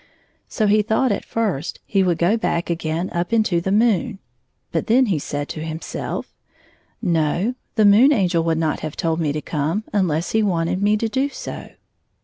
So 0.49 0.65
he 0.65 0.81
thought 0.81 1.11
at 1.11 1.23
first 1.23 1.79
he 1.85 2.01
would 2.01 2.17
go 2.17 2.35
back 2.35 2.71
again 2.71 3.11
up 3.11 3.31
into 3.31 3.61
the 3.61 3.71
moon, 3.71 4.17
but 4.71 4.87
then 4.87 5.05
he 5.05 5.19
said 5.19 5.47
to 5.49 5.59
him 5.63 5.79
self: 5.79 6.33
'* 6.71 7.01
No, 7.03 7.53
the 7.75 7.85
Moon 7.85 8.11
Angel 8.11 8.43
would 8.43 8.57
not 8.57 8.79
have 8.79 8.95
told 8.95 9.19
me 9.19 9.31
to 9.31 9.41
come 9.43 9.83
unless 9.93 10.31
he 10.31 10.41
wanted 10.41 10.81
me 10.81 10.97
to 10.97 11.07
do 11.07 11.29
so." 11.29 11.69